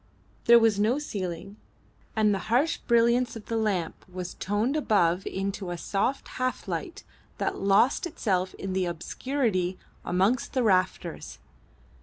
[0.45, 1.57] There was no ceiling,
[2.15, 7.03] and the harsh brilliance of the lamp was toned above into a soft half light
[7.37, 11.37] that lost itself in the obscurity amongst the rafters.